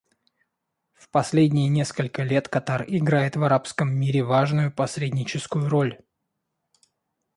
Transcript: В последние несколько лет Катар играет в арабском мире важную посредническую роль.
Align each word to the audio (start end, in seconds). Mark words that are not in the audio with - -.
В 0.95 1.09
последние 1.11 1.67
несколько 1.69 2.23
лет 2.23 2.49
Катар 2.49 2.83
играет 2.87 3.35
в 3.35 3.43
арабском 3.43 3.91
мире 3.93 4.23
важную 4.23 4.73
посредническую 4.73 5.69
роль. 5.69 5.99